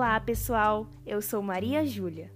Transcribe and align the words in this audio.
Olá, 0.00 0.18
pessoal! 0.18 0.86
Eu 1.04 1.20
sou 1.20 1.42
Maria 1.42 1.84
Júlia. 1.84 2.32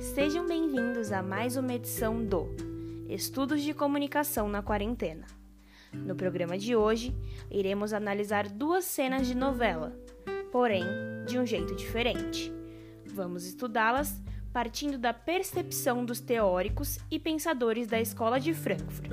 Sejam 0.00 0.48
bem-vindos 0.48 1.12
a 1.12 1.22
mais 1.22 1.56
uma 1.56 1.72
edição 1.72 2.24
do 2.24 2.48
Estudos 3.08 3.62
de 3.62 3.72
Comunicação 3.72 4.48
na 4.48 4.60
Quarentena. 4.64 5.24
No 5.92 6.16
programa 6.16 6.58
de 6.58 6.74
hoje, 6.74 7.14
iremos 7.48 7.92
analisar 7.92 8.48
duas 8.48 8.84
cenas 8.84 9.28
de 9.28 9.36
novela, 9.36 9.96
porém 10.50 10.82
de 11.24 11.38
um 11.38 11.46
jeito 11.46 11.76
diferente. 11.76 12.52
Vamos 13.06 13.46
estudá-las 13.46 14.20
partindo 14.52 14.98
da 14.98 15.14
percepção 15.14 16.04
dos 16.04 16.18
teóricos 16.18 16.98
e 17.12 17.20
pensadores 17.20 17.86
da 17.86 18.00
Escola 18.00 18.40
de 18.40 18.52
Frankfurt, 18.52 19.08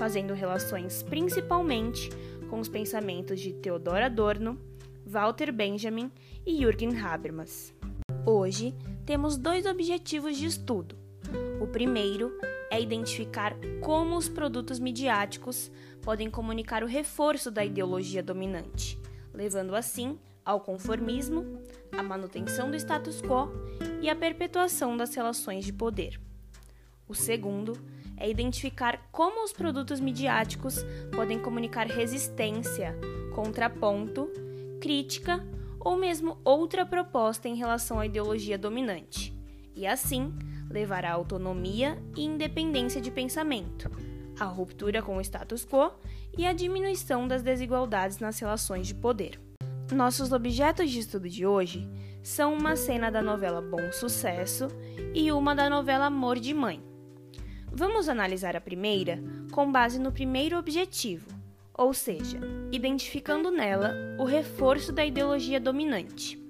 fazendo 0.00 0.34
relações 0.34 1.00
principalmente 1.04 2.10
com 2.50 2.58
os 2.58 2.68
pensamentos 2.68 3.38
de 3.38 3.52
Theodor 3.52 3.98
Adorno, 3.98 4.58
Walter 5.06 5.52
Benjamin 5.52 6.10
e 6.44 6.60
Jürgen 6.60 6.98
Habermas. 6.98 7.72
Hoje 8.26 8.74
temos 9.04 9.36
dois 9.36 9.64
objetivos 9.64 10.36
de 10.36 10.46
estudo. 10.46 10.98
O 11.60 11.66
primeiro 11.68 12.36
é 12.72 12.80
identificar 12.80 13.54
como 13.80 14.16
os 14.16 14.28
produtos 14.28 14.80
midiáticos 14.80 15.70
podem 16.02 16.28
comunicar 16.28 16.82
o 16.82 16.88
reforço 16.88 17.52
da 17.52 17.64
ideologia 17.64 18.20
dominante, 18.20 18.98
levando 19.32 19.76
assim 19.76 20.18
ao 20.44 20.60
conformismo, 20.60 21.62
à 21.96 22.02
manutenção 22.02 22.68
do 22.68 22.76
status 22.76 23.22
quo 23.22 23.48
e 24.02 24.10
à 24.10 24.16
perpetuação 24.16 24.96
das 24.96 25.14
relações 25.14 25.64
de 25.64 25.72
poder. 25.72 26.20
O 27.06 27.14
segundo 27.14 27.74
é 28.16 28.28
identificar 28.28 29.08
como 29.12 29.44
os 29.44 29.52
produtos 29.52 30.00
midiáticos 30.00 30.84
podem 31.14 31.38
comunicar 31.38 31.86
resistência, 31.86 32.98
contraponto, 33.32 34.28
crítica 34.86 35.44
ou 35.80 35.96
mesmo 35.96 36.38
outra 36.44 36.86
proposta 36.86 37.48
em 37.48 37.56
relação 37.56 37.98
à 37.98 38.06
ideologia 38.06 38.56
dominante, 38.56 39.36
e 39.74 39.84
assim 39.84 40.32
levar 40.70 41.04
à 41.04 41.10
autonomia 41.10 42.00
e 42.16 42.24
independência 42.24 43.00
de 43.00 43.10
pensamento, 43.10 43.90
à 44.38 44.44
ruptura 44.44 45.02
com 45.02 45.16
o 45.16 45.20
status 45.20 45.66
quo 45.66 45.90
e 46.38 46.46
à 46.46 46.52
diminuição 46.52 47.26
das 47.26 47.42
desigualdades 47.42 48.20
nas 48.20 48.38
relações 48.38 48.86
de 48.86 48.94
poder. 48.94 49.40
Nossos 49.92 50.30
objetos 50.30 50.88
de 50.88 51.00
estudo 51.00 51.28
de 51.28 51.44
hoje 51.44 51.88
são 52.22 52.54
uma 52.54 52.76
cena 52.76 53.10
da 53.10 53.20
novela 53.20 53.60
Bom 53.60 53.90
Sucesso 53.90 54.68
e 55.12 55.32
uma 55.32 55.52
da 55.52 55.68
novela 55.68 56.06
Amor 56.06 56.38
de 56.38 56.54
Mãe. 56.54 56.80
Vamos 57.72 58.08
analisar 58.08 58.54
a 58.54 58.60
primeira 58.60 59.20
com 59.50 59.72
base 59.72 59.98
no 59.98 60.12
primeiro 60.12 60.56
objetivo, 60.56 61.35
ou 61.76 61.92
seja, 61.92 62.40
identificando 62.72 63.50
nela 63.50 63.94
o 64.18 64.24
reforço 64.24 64.92
da 64.92 65.04
ideologia 65.04 65.60
dominante. 65.60 66.40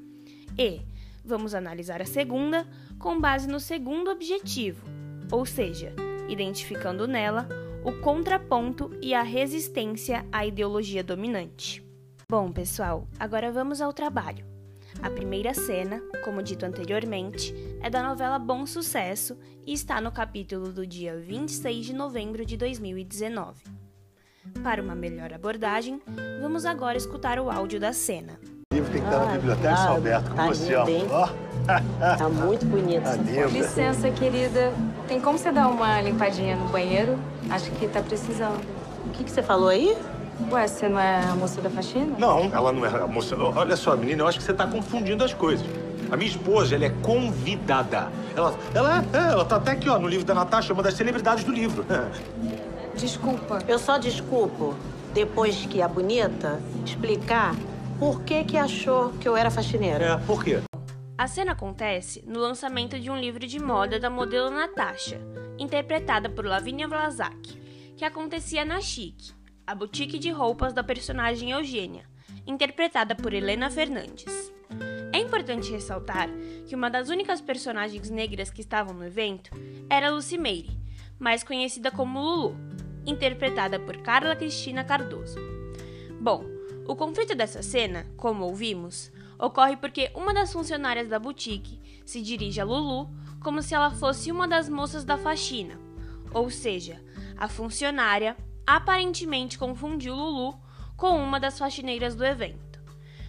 E 0.58 0.80
vamos 1.24 1.55
analisar 1.55 2.00
a 2.00 2.06
segunda 2.06 2.66
com 2.98 3.20
base 3.20 3.48
no 3.48 3.58
segundo 3.58 4.10
objetivo, 4.10 4.86
ou 5.30 5.44
seja, 5.44 5.92
identificando 6.28 7.06
nela 7.06 7.48
o 7.84 7.92
contraponto 8.00 8.91
e 9.02 9.14
a 9.14 9.22
resistência 9.22 10.24
à 10.32 10.47
ideologia 10.47 11.02
dominante. 11.02 11.84
Bom, 12.28 12.50
pessoal, 12.50 13.06
agora 13.19 13.52
vamos 13.52 13.80
ao 13.80 13.92
trabalho. 13.92 14.44
A 15.02 15.10
primeira 15.10 15.52
cena, 15.52 16.00
como 16.24 16.42
dito 16.42 16.64
anteriormente, 16.64 17.54
é 17.82 17.91
da 17.91 18.02
novela 18.02 18.38
Bom 18.38 18.64
Sucesso 18.66 19.38
e 19.64 19.72
está 19.72 20.00
no 20.00 20.10
capítulo 20.10 20.72
do 20.72 20.86
dia 20.86 21.16
26 21.19 21.86
de 21.86 21.92
novembro 21.92 22.44
de 22.44 22.56
2019. 22.56 23.75
Para 24.62 24.82
uma 24.82 24.94
melhor 24.94 25.32
abordagem, 25.32 26.00
vamos 26.40 26.64
agora 26.64 26.96
escutar 26.96 27.38
o 27.38 27.50
áudio 27.50 27.78
da 27.78 27.92
cena. 27.92 28.38
O 28.72 28.74
livro 28.74 28.90
tem 28.90 29.00
que 29.00 29.06
estar 29.08 29.24
na 29.24 29.32
biblioteca, 29.32 29.74
tá, 29.74 29.88
Alberto, 29.88 30.30
como 30.30 30.36
tá 30.36 30.46
você 30.48 30.74
ama. 30.74 31.46
Oh. 31.68 32.16
Tá 32.16 32.28
muito 32.28 32.64
bonito. 32.64 33.02
Tá 33.02 33.16
Licença, 33.50 34.08
querida. 34.12 34.72
Tem 35.08 35.20
como 35.20 35.36
você 35.36 35.50
dar 35.50 35.66
uma 35.66 36.00
limpadinha 36.00 36.54
no 36.54 36.69
banheiro? 36.69 37.19
Acho 37.50 37.72
que 37.72 37.88
tá 37.88 38.00
precisando. 38.00 38.60
O 39.04 39.10
que, 39.10 39.25
que 39.25 39.31
você 39.32 39.42
falou 39.42 39.69
aí? 39.69 39.98
Ué, 40.53 40.69
você 40.69 40.88
não 40.88 41.00
é 41.00 41.25
a 41.25 41.34
moça 41.34 41.60
da 41.60 41.69
faxina? 41.69 42.14
Não, 42.16 42.52
ela 42.54 42.72
não 42.72 42.86
é 42.86 43.02
a 43.02 43.06
moça. 43.08 43.36
Olha 43.36 43.75
só, 43.75 43.97
menina, 43.97 44.22
eu 44.22 44.28
acho 44.28 44.38
que 44.38 44.44
você 44.44 44.54
tá 44.54 44.64
confundindo 44.64 45.25
as 45.25 45.34
coisas. 45.34 45.66
A 46.08 46.16
minha 46.16 46.31
esposa, 46.31 46.76
ela 46.76 46.84
é 46.84 46.91
convidada. 47.02 48.12
Ela, 48.36 48.54
ela, 48.72 49.04
é, 49.12 49.32
ela 49.32 49.44
tá 49.44 49.56
até 49.56 49.72
aqui, 49.72 49.88
ó, 49.88 49.98
no 49.98 50.06
livro 50.06 50.25
da 50.25 50.34
Natasha, 50.34 50.72
uma 50.72 50.84
das 50.84 50.94
celebridades 50.94 51.42
do 51.42 51.50
livro. 51.50 51.84
Desculpa. 52.96 53.58
Eu 53.68 53.78
só 53.78 53.98
desculpo 53.98 54.74
depois 55.12 55.66
que 55.66 55.82
a 55.82 55.88
bonita 55.88 56.60
explicar 56.84 57.54
por 57.98 58.22
que 58.22 58.42
que 58.44 58.56
achou 58.56 59.10
que 59.12 59.28
eu 59.28 59.36
era 59.36 59.50
faxineira. 59.50 60.04
É, 60.04 60.26
por 60.26 60.42
quê? 60.42 60.60
A 61.18 61.26
cena 61.26 61.52
acontece 61.52 62.22
no 62.26 62.40
lançamento 62.40 62.98
de 62.98 63.10
um 63.10 63.18
livro 63.18 63.46
de 63.46 63.58
moda 63.58 63.98
da 63.98 64.10
modelo 64.10 64.50
Natasha, 64.50 65.20
interpretada 65.58 66.28
por 66.28 66.44
Lavinia 66.44 66.88
Vlasak, 66.88 67.60
que 67.96 68.04
acontecia 68.04 68.64
na 68.64 68.80
Chic, 68.80 69.32
a 69.66 69.74
boutique 69.74 70.18
de 70.18 70.30
roupas 70.30 70.72
da 70.72 70.84
personagem 70.84 71.50
Eugênia, 71.50 72.04
interpretada 72.46 73.14
por 73.14 73.32
Helena 73.32 73.70
Fernandes. 73.70 74.52
É 75.12 75.18
importante 75.18 75.72
ressaltar 75.72 76.28
que 76.66 76.74
uma 76.74 76.90
das 76.90 77.08
únicas 77.08 77.40
personagens 77.40 78.10
negras 78.10 78.50
que 78.50 78.60
estavam 78.60 78.94
no 78.94 79.06
evento 79.06 79.50
era 79.88 80.10
Lucy 80.10 80.36
Meire, 80.36 80.78
mais 81.18 81.42
conhecida 81.42 81.90
como 81.90 82.20
Lulu, 82.20 82.56
interpretada 83.06 83.78
por 83.78 83.97
Carla 83.99 84.34
Cristina 84.34 84.84
Cardoso. 84.84 85.39
Bom, 86.21 86.44
o 86.87 86.97
conflito 86.97 87.34
dessa 87.34 87.62
cena, 87.62 88.06
como 88.17 88.44
ouvimos, 88.44 89.12
ocorre 89.39 89.77
porque 89.77 90.11
uma 90.15 90.34
das 90.34 90.53
funcionárias 90.53 91.09
da 91.09 91.19
boutique 91.19 91.81
se 92.05 92.22
dirige 92.22 92.61
a 92.61 92.65
Lulu 92.65 93.11
como 93.41 93.62
se 93.62 93.75
ela 93.75 93.91
fosse 93.91 94.33
uma 94.33 94.49
das 94.49 94.69
moças 94.69 95.05
da 95.05 95.17
faxina, 95.17 95.78
ou 96.33 96.50
seja, 96.50 97.00
a 97.37 97.49
funcionária 97.49 98.37
aparentemente 98.67 99.59
confundiu 99.59 100.15
Lulu 100.15 100.59
com 100.97 101.17
uma 101.23 101.38
das 101.38 101.59
faxineiras 101.59 102.15
do 102.15 102.25
evento. 102.25 102.81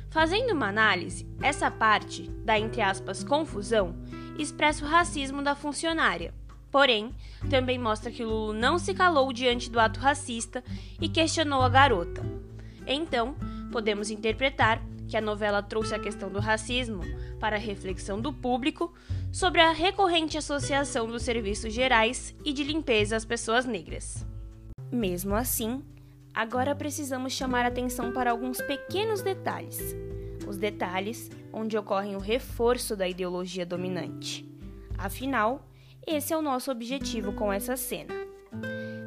Fazendo 0.09 0.53
uma 0.53 0.69
análise, 0.69 1.27
essa 1.41 1.69
parte 1.69 2.29
da 2.43 2.57
entre 2.57 2.81
aspas 2.81 3.23
confusão 3.23 3.95
expressa 4.37 4.85
o 4.85 4.87
racismo 4.87 5.41
da 5.41 5.53
funcionária 5.53 6.33
Porém, 6.77 7.11
também 7.49 7.79
mostra 7.79 8.11
que 8.11 8.23
Lulu 8.23 8.53
não 8.53 8.77
se 8.77 8.93
calou 8.93 9.33
diante 9.33 9.67
do 9.67 9.79
ato 9.79 9.99
racista 9.99 10.63
e 11.01 11.09
questionou 11.09 11.63
a 11.63 11.69
garota. 11.69 12.21
Então, 12.85 13.35
podemos 13.71 14.11
interpretar 14.11 14.79
que 15.07 15.17
a 15.17 15.21
novela 15.21 15.63
trouxe 15.63 15.95
a 15.95 15.99
questão 15.99 16.29
do 16.29 16.39
racismo 16.39 17.01
para 17.39 17.55
a 17.55 17.59
reflexão 17.59 18.21
do 18.21 18.31
público 18.31 18.93
sobre 19.31 19.59
a 19.59 19.71
recorrente 19.71 20.37
associação 20.37 21.07
dos 21.07 21.23
serviços 21.23 21.73
gerais 21.73 22.35
e 22.45 22.53
de 22.53 22.63
limpeza 22.63 23.15
às 23.15 23.25
pessoas 23.25 23.65
negras. 23.65 24.23
Mesmo 24.91 25.33
assim, 25.33 25.83
agora 26.31 26.75
precisamos 26.75 27.33
chamar 27.33 27.65
atenção 27.65 28.11
para 28.11 28.29
alguns 28.29 28.61
pequenos 28.61 29.23
detalhes. 29.23 29.95
Os 30.47 30.57
detalhes 30.57 31.31
onde 31.51 31.75
ocorre 31.75 32.15
o 32.15 32.19
reforço 32.19 32.95
da 32.95 33.07
ideologia 33.07 33.65
dominante. 33.65 34.47
Afinal, 34.95 35.66
esse 36.07 36.33
é 36.33 36.37
o 36.37 36.41
nosso 36.41 36.71
objetivo 36.71 37.33
com 37.33 37.51
essa 37.51 37.75
cena. 37.75 38.13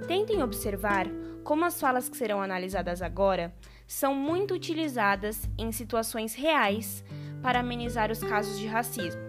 Tentem 0.06 0.43
observar 0.43 1.06
como 1.43 1.65
as 1.65 1.81
falas 1.81 2.09
que 2.09 2.16
serão 2.16 2.43
analisadas 2.43 3.00
agora 3.00 3.55
são 3.87 4.15
muito 4.15 4.55
utilizadas 4.55 5.49
em 5.59 5.72
situações 5.72 6.34
reais 6.34 7.03
para 7.43 7.60
amenizar 7.60 8.12
os 8.12 8.22
casos 8.22 8.59
de 8.59 8.66
racismo. 8.66 9.21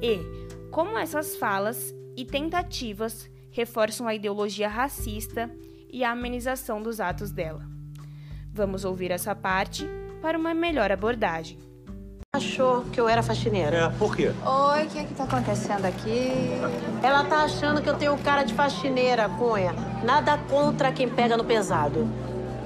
E 0.00 0.18
como 0.70 0.96
essas 0.96 1.36
falas 1.36 1.94
e 2.16 2.24
tentativas 2.24 3.30
reforçam 3.50 4.08
a 4.08 4.14
ideologia 4.14 4.68
racista 4.68 5.50
e 5.90 6.02
a 6.02 6.12
amenização 6.12 6.82
dos 6.82 6.98
atos 6.98 7.30
dela. 7.30 7.64
Vamos 8.52 8.86
ouvir 8.86 9.10
essa 9.10 9.34
parte 9.34 9.86
para 10.22 10.38
uma 10.38 10.54
melhor 10.54 10.90
abordagem 10.90 11.65
achou 12.56 12.84
que 12.90 12.98
eu 12.98 13.08
era 13.08 13.22
faxineira. 13.22 13.76
É, 13.76 13.88
por 13.98 14.16
quê? 14.16 14.32
Oi, 14.44 14.84
o 14.84 14.86
que 14.88 14.98
é 14.98 15.04
que 15.04 15.14
tá 15.14 15.24
acontecendo 15.24 15.84
aqui? 15.84 16.32
Ela 17.02 17.24
tá 17.24 17.44
achando 17.44 17.82
que 17.82 17.88
eu 17.88 17.94
tenho 17.94 18.16
cara 18.18 18.42
de 18.44 18.54
faxineira, 18.54 19.28
Cunha. 19.28 19.74
Nada 20.02 20.38
contra 20.48 20.90
quem 20.90 21.06
pega 21.08 21.36
no 21.36 21.44
pesado. 21.44 22.08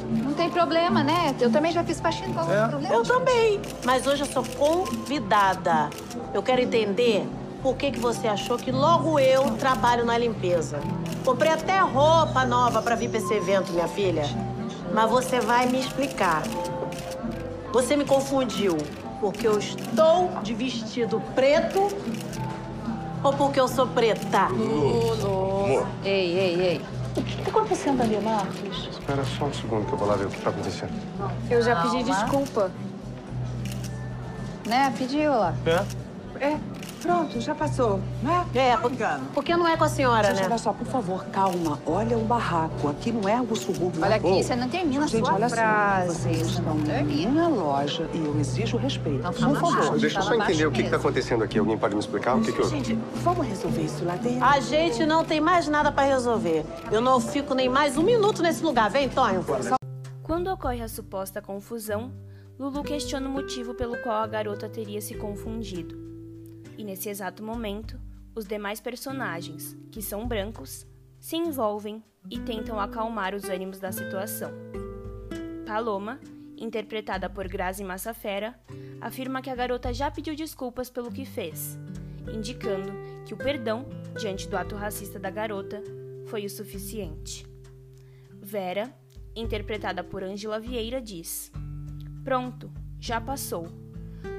Não 0.08 0.32
tem 0.32 0.48
problema, 0.48 1.02
né? 1.02 1.34
Eu 1.40 1.50
também 1.50 1.72
já 1.72 1.82
fiz 1.82 2.00
faxina, 2.00 2.32
qual 2.32 2.50
é 2.50 2.64
o 2.66 2.68
problema? 2.68 2.94
Eu 2.94 3.02
também. 3.02 3.60
Mas 3.84 4.06
hoje 4.06 4.22
eu 4.22 4.26
sou 4.26 4.44
convidada. 4.44 5.90
Eu 6.32 6.42
quero 6.42 6.60
entender 6.60 7.26
por 7.62 7.76
que, 7.76 7.90
que 7.90 7.98
você 7.98 8.28
achou 8.28 8.56
que 8.56 8.70
logo 8.70 9.18
eu 9.18 9.50
trabalho 9.56 10.04
na 10.04 10.16
limpeza. 10.16 10.78
Comprei 11.24 11.52
até 11.52 11.78
roupa 11.80 12.44
nova 12.44 12.80
para 12.80 12.94
vir 12.94 13.10
pra 13.10 13.18
esse 13.18 13.34
evento, 13.34 13.72
minha 13.72 13.88
filha. 13.88 14.24
Mas 14.92 15.10
você 15.10 15.40
vai 15.40 15.66
me 15.66 15.80
explicar. 15.80 16.42
Você 17.72 17.94
me 17.96 18.04
confundiu 18.04 18.76
porque 19.20 19.46
eu 19.46 19.58
estou 19.58 20.30
de 20.42 20.54
vestido 20.54 21.20
preto 21.34 21.88
ou 23.22 23.32
porque 23.34 23.60
eu 23.60 23.68
sou 23.68 23.86
preta? 23.86 24.48
Lulu. 24.48 25.86
Ei, 26.02 26.38
ei, 26.38 26.60
ei. 26.60 26.80
O 27.16 27.22
que 27.22 27.38
está 27.38 27.50
acontecendo 27.50 28.02
ali, 28.02 28.18
Marcos? 28.18 28.88
Espera 28.90 29.24
só 29.24 29.44
um 29.44 29.52
segundo 29.52 29.86
que 29.86 29.92
eu 29.92 29.98
vou 29.98 30.08
lá 30.08 30.16
ver 30.16 30.26
o 30.26 30.30
que 30.30 30.38
está 30.38 30.50
acontecendo. 30.50 30.92
Eu 31.50 31.60
já 31.60 31.82
pedi 31.82 32.02
desculpa. 32.04 32.70
Né? 34.66 34.94
Pediu 34.96 35.32
lá. 35.32 35.54
É? 35.66 36.46
É, 36.46 36.58
pronto, 37.00 37.40
já 37.40 37.54
passou, 37.54 38.00
né? 38.22 38.46
É, 38.54 38.76
por, 38.76 38.92
Engano. 38.92 39.24
porque 39.34 39.56
não 39.56 39.66
é 39.66 39.76
com 39.76 39.84
a 39.84 39.88
senhora, 39.88 40.28
Gente, 40.28 40.40
né? 40.40 40.46
olha 40.46 40.58
só, 40.58 40.72
por 40.72 40.86
favor, 40.86 41.24
calma. 41.26 41.78
Olha 41.86 42.16
o 42.16 42.24
barraco. 42.24 42.88
Aqui 42.88 43.10
não 43.12 43.28
é 43.28 43.40
o 43.40 43.56
subúrbio. 43.56 44.02
Olha 44.02 44.16
aqui, 44.16 44.42
você 44.42 44.54
não 44.54 44.68
termina 44.68 45.04
a 45.04 45.08
Gente, 45.08 45.24
sua 45.24 45.34
olha 45.34 45.48
frase. 45.48 46.06
só. 46.14 46.20
Vocês 46.20 46.46
estão 46.48 46.74
na 46.74 47.02
minha 47.02 47.48
loja 47.48 48.08
e 48.12 48.18
eu 48.18 48.38
exijo 48.38 48.76
respeito. 48.76 49.22
Não 49.22 49.32
por 49.32 49.40
favor. 49.40 49.76
baixo. 49.76 49.98
Deixa 49.98 50.18
eu 50.18 50.22
só 50.22 50.34
entender 50.34 50.66
o 50.66 50.70
que, 50.70 50.82
tá 50.84 50.90
baixo 50.90 50.96
acontecendo 50.96 51.44
aqui. 51.44 51.58
Alguém 51.58 51.78
pode 51.78 51.94
me 51.94 52.00
explicar 52.00 52.36
o 52.36 52.42
que, 52.42 52.52
que 52.52 52.58
eu... 52.60 52.68
Gente, 52.68 52.98
vamos 53.22 53.46
resolver 53.46 53.82
isso 53.82 54.04
lá 54.04 54.16
dentro? 54.16 54.44
A 54.44 54.60
gente 54.60 55.04
não 55.06 55.24
tem 55.24 55.40
mais 55.40 55.66
nada 55.68 55.90
pra 55.90 56.04
resolver. 56.04 56.64
Eu 56.90 57.00
não 57.00 57.20
fico 57.20 57.54
nem 57.54 57.68
mais 57.68 57.96
um 57.96 58.02
minuto 58.02 58.42
nesse 58.42 58.62
lugar. 58.62 58.90
Vem, 58.90 59.08
Tonho. 59.08 59.44
Quando 60.22 60.48
ocorre 60.48 60.82
a 60.82 60.88
suposta 60.88 61.40
confusão, 61.42 62.12
Lulu 62.58 62.82
questiona 62.82 63.26
o 63.26 63.32
motivo 63.32 63.74
pelo 63.74 63.96
qual 63.98 64.22
a 64.22 64.26
garota 64.26 64.68
teria 64.68 65.00
se 65.00 65.14
confundido. 65.14 66.09
E 66.80 66.82
nesse 66.82 67.10
exato 67.10 67.42
momento, 67.42 68.00
os 68.34 68.46
demais 68.46 68.80
personagens, 68.80 69.76
que 69.92 70.00
são 70.00 70.26
brancos, 70.26 70.86
se 71.18 71.36
envolvem 71.36 72.02
e 72.30 72.38
tentam 72.38 72.80
acalmar 72.80 73.34
os 73.34 73.44
ânimos 73.44 73.78
da 73.78 73.92
situação. 73.92 74.50
Paloma, 75.66 76.18
interpretada 76.56 77.28
por 77.28 77.46
Grazi 77.46 77.84
Massafera, 77.84 78.58
afirma 78.98 79.42
que 79.42 79.50
a 79.50 79.54
garota 79.54 79.92
já 79.92 80.10
pediu 80.10 80.34
desculpas 80.34 80.88
pelo 80.88 81.12
que 81.12 81.26
fez, 81.26 81.78
indicando 82.34 82.90
que 83.26 83.34
o 83.34 83.36
perdão, 83.36 83.84
diante 84.18 84.48
do 84.48 84.56
ato 84.56 84.74
racista 84.74 85.18
da 85.18 85.28
garota, 85.28 85.82
foi 86.28 86.46
o 86.46 86.50
suficiente. 86.50 87.44
Vera, 88.40 88.90
interpretada 89.36 90.02
por 90.02 90.24
Ângela 90.24 90.58
Vieira, 90.58 90.98
diz: 90.98 91.52
Pronto, 92.24 92.72
já 92.98 93.20
passou. 93.20 93.68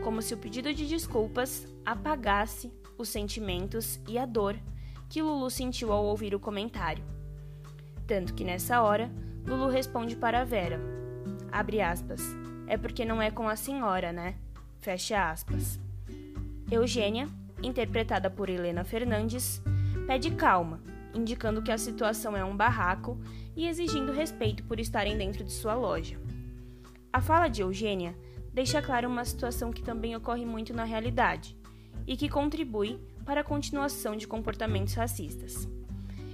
Como 0.03 0.23
se 0.23 0.33
o 0.33 0.37
pedido 0.37 0.73
de 0.73 0.87
desculpas 0.87 1.67
apagasse 1.85 2.71
os 2.97 3.09
sentimentos 3.09 3.99
e 4.07 4.17
a 4.17 4.25
dor 4.25 4.55
que 5.09 5.21
Lulu 5.21 5.49
sentiu 5.49 5.91
ao 5.91 6.05
ouvir 6.05 6.33
o 6.33 6.39
comentário. 6.39 7.03
Tanto 8.07 8.33
que 8.33 8.43
nessa 8.43 8.81
hora, 8.81 9.11
Lulu 9.45 9.67
responde 9.67 10.15
para 10.15 10.45
Vera: 10.45 10.79
Abre 11.51 11.81
aspas. 11.81 12.21
É 12.67 12.77
porque 12.77 13.03
não 13.03 13.21
é 13.21 13.29
com 13.29 13.49
a 13.49 13.55
senhora, 13.55 14.13
né? 14.13 14.35
Fecha 14.79 15.29
aspas. 15.29 15.77
Eugênia, 16.71 17.27
interpretada 17.61 18.29
por 18.29 18.49
Helena 18.49 18.85
Fernandes, 18.85 19.61
pede 20.07 20.31
calma, 20.31 20.81
indicando 21.13 21.61
que 21.61 21.71
a 21.71 21.77
situação 21.77 22.37
é 22.37 22.45
um 22.45 22.55
barraco 22.55 23.19
e 23.57 23.67
exigindo 23.67 24.13
respeito 24.13 24.63
por 24.63 24.79
estarem 24.79 25.17
dentro 25.17 25.43
de 25.43 25.51
sua 25.51 25.73
loja. 25.73 26.17
A 27.11 27.19
fala 27.19 27.49
de 27.49 27.61
Eugênia 27.61 28.15
deixa 28.53 28.81
claro 28.81 29.09
uma 29.09 29.25
situação 29.25 29.71
que 29.71 29.83
também 29.83 30.15
ocorre 30.15 30.45
muito 30.45 30.73
na 30.73 30.85
realidade 30.85 31.60
e 32.07 32.17
que 32.17 32.29
contribui 32.29 32.99
para 33.25 33.41
a 33.41 33.43
continuação 33.43 34.15
de 34.15 34.27
comportamentos 34.27 34.93
racistas. 34.93 35.67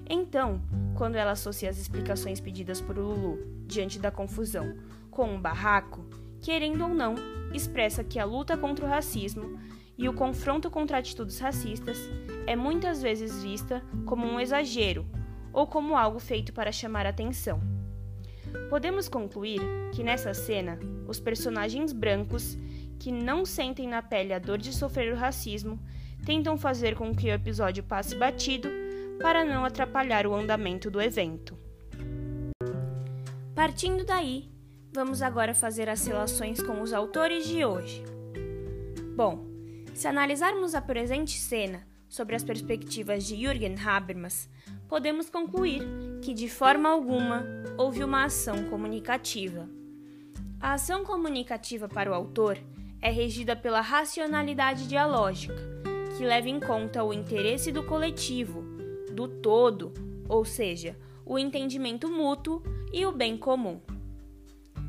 Então, 0.09 0.61
quando 0.95 1.15
ela 1.15 1.31
associa 1.31 1.69
as 1.69 1.77
explicações 1.77 2.39
pedidas 2.39 2.79
por 2.79 2.97
Lulu 2.97 3.39
diante 3.65 3.99
da 3.99 4.09
confusão 4.09 4.75
com 5.11 5.33
um 5.33 5.41
barraco, 5.41 6.05
querendo 6.41 6.83
ou 6.83 6.93
não, 6.93 7.15
expressa 7.53 8.03
que 8.03 8.19
a 8.19 8.25
luta 8.25 8.57
contra 8.57 8.85
o 8.85 8.89
racismo 8.89 9.59
e 9.97 10.07
o 10.07 10.13
confronto 10.13 10.69
contra 10.69 10.97
atitudes 10.97 11.39
racistas 11.39 11.97
é 12.45 12.55
muitas 12.55 13.01
vezes 13.01 13.43
vista 13.43 13.83
como 14.05 14.25
um 14.25 14.39
exagero 14.39 15.05
ou 15.51 15.65
como 15.65 15.97
algo 15.97 16.19
feito 16.19 16.53
para 16.53 16.71
chamar 16.71 17.05
atenção. 17.05 17.59
Podemos 18.69 19.09
concluir 19.09 19.59
que 19.93 20.03
nessa 20.03 20.33
cena, 20.33 20.79
os 21.07 21.19
personagens 21.19 21.91
brancos, 21.91 22.57
que 22.99 23.11
não 23.11 23.45
sentem 23.45 23.87
na 23.87 24.01
pele 24.01 24.33
a 24.33 24.39
dor 24.39 24.57
de 24.57 24.73
sofrer 24.73 25.13
o 25.13 25.15
racismo, 25.15 25.79
tentam 26.25 26.57
fazer 26.57 26.95
com 26.95 27.15
que 27.15 27.27
o 27.27 27.33
episódio 27.33 27.83
passe 27.83 28.15
batido 28.15 28.69
para 29.21 29.45
não 29.45 29.65
atrapalhar 29.65 30.27
o 30.27 30.35
andamento 30.35 30.91
do 30.91 31.01
evento. 31.01 31.57
Partindo 33.55 34.05
daí, 34.05 34.51
vamos 34.93 35.21
agora 35.21 35.53
fazer 35.53 35.89
as 35.89 36.05
relações 36.05 36.61
com 36.61 36.81
os 36.81 36.93
autores 36.93 37.47
de 37.47 37.65
hoje. 37.65 38.03
Bom, 39.15 39.47
se 39.93 40.07
analisarmos 40.07 40.75
a 40.75 40.81
presente 40.81 41.39
cena 41.39 41.87
sobre 42.07 42.35
as 42.35 42.43
perspectivas 42.43 43.25
de 43.25 43.35
Jürgen 43.35 43.75
Habermas, 43.79 44.49
podemos 44.87 45.29
concluir 45.29 45.81
que 46.21 46.33
de 46.33 46.47
forma 46.47 46.89
alguma 46.89 47.45
houve 47.77 48.03
uma 48.03 48.25
ação 48.25 48.65
comunicativa. 48.69 49.67
A 50.59 50.73
ação 50.73 51.03
comunicativa 51.03 51.87
para 51.87 52.11
o 52.11 52.13
autor 52.13 52.57
é 53.01 53.11
regida 53.11 53.55
pela 53.55 53.81
racionalidade 53.81 54.87
dialógica, 54.87 55.55
que 56.17 56.25
leva 56.25 56.49
em 56.49 56.59
conta 56.59 57.03
o 57.03 57.13
interesse 57.13 57.71
do 57.71 57.83
coletivo, 57.83 58.63
do 59.13 59.27
todo, 59.27 59.93
ou 60.27 60.43
seja, 60.43 60.97
o 61.25 61.37
entendimento 61.37 62.09
mútuo 62.09 62.63
e 62.91 63.05
o 63.05 63.11
bem 63.11 63.37
comum. 63.37 63.79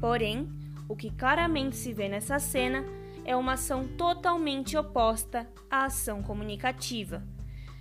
Porém, 0.00 0.48
o 0.88 0.96
que 0.96 1.10
claramente 1.10 1.76
se 1.76 1.92
vê 1.92 2.08
nessa 2.08 2.38
cena 2.38 2.84
é 3.24 3.36
uma 3.36 3.54
ação 3.54 3.86
totalmente 3.86 4.76
oposta 4.76 5.46
à 5.70 5.84
ação 5.84 6.22
comunicativa, 6.22 7.22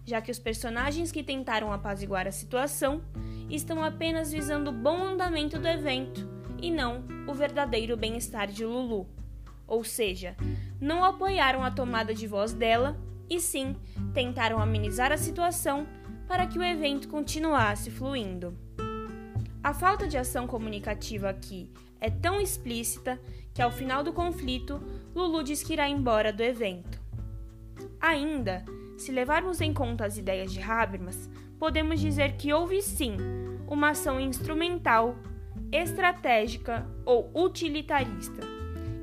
já 0.05 0.21
que 0.21 0.31
os 0.31 0.39
personagens 0.39 1.11
que 1.11 1.23
tentaram 1.23 1.71
apaziguar 1.71 2.27
a 2.27 2.31
situação 2.31 3.01
estão 3.49 3.83
apenas 3.83 4.31
visando 4.31 4.71
o 4.71 4.73
bom 4.73 5.03
andamento 5.03 5.57
do 5.57 5.67
evento 5.67 6.27
e 6.61 6.69
não 6.71 7.05
o 7.27 7.33
verdadeiro 7.33 7.95
bem-estar 7.95 8.47
de 8.47 8.65
Lulu. 8.65 9.16
Ou 9.67 9.83
seja, 9.83 10.35
não 10.79 11.03
apoiaram 11.03 11.63
a 11.63 11.71
tomada 11.71 12.13
de 12.13 12.25
voz 12.25 12.53
dela 12.53 12.97
e 13.29 13.39
sim 13.39 13.75
tentaram 14.13 14.59
amenizar 14.59 15.11
a 15.11 15.17
situação 15.17 15.85
para 16.27 16.47
que 16.47 16.57
o 16.57 16.63
evento 16.63 17.07
continuasse 17.07 17.91
fluindo. 17.91 18.57
A 19.63 19.73
falta 19.73 20.07
de 20.07 20.17
ação 20.17 20.47
comunicativa 20.47 21.29
aqui 21.29 21.69
é 21.99 22.09
tão 22.09 22.39
explícita 22.39 23.19
que 23.53 23.61
ao 23.61 23.71
final 23.71 24.03
do 24.03 24.13
conflito, 24.13 24.81
Lulu 25.15 25.43
diz 25.43 25.63
que 25.63 25.73
irá 25.73 25.89
embora 25.89 26.31
do 26.31 26.43
evento. 26.43 27.01
Ainda, 27.99 28.63
se 28.97 29.11
levarmos 29.11 29.61
em 29.61 29.73
conta 29.73 30.05
as 30.05 30.17
ideias 30.17 30.53
de 30.53 30.61
Habermas, 30.61 31.29
podemos 31.59 31.99
dizer 31.99 32.37
que 32.37 32.53
houve 32.53 32.81
sim 32.81 33.17
uma 33.67 33.89
ação 33.89 34.19
instrumental, 34.19 35.15
estratégica 35.71 36.87
ou 37.03 37.29
utilitarista, 37.35 38.56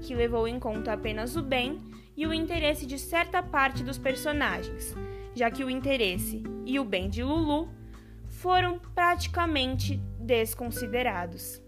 que 0.04 0.14
levou 0.14 0.46
em 0.46 0.60
conta 0.60 0.92
apenas 0.92 1.34
o 1.34 1.42
bem 1.42 1.80
e 2.14 2.26
o 2.26 2.34
interesse 2.34 2.84
de 2.84 2.98
certa 2.98 3.42
parte 3.42 3.82
dos 3.82 3.96
personagens, 3.96 4.94
já 5.34 5.50
que 5.50 5.64
o 5.64 5.70
interesse 5.70 6.42
e 6.66 6.78
o 6.78 6.84
bem 6.84 7.08
de 7.08 7.22
Lulu 7.22 7.68
foram 8.28 8.78
praticamente 8.94 9.96
desconsiderados. 10.20 11.60